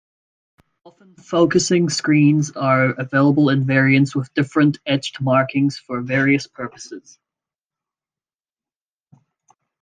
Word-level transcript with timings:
Often, 0.83 1.17
focusing 1.17 1.87
screens 1.89 2.49
are 2.55 2.85
available 2.93 3.49
in 3.51 3.63
variants 3.65 4.15
with 4.15 4.33
different 4.33 4.79
etched 4.87 5.21
markings 5.21 5.77
for 5.77 6.01
various 6.01 6.47
purposes. 6.47 7.19